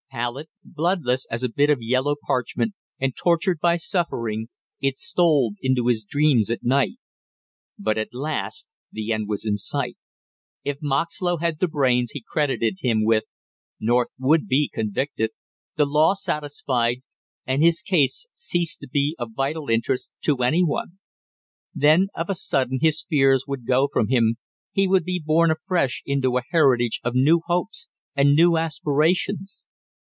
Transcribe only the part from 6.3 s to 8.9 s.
at night. But at last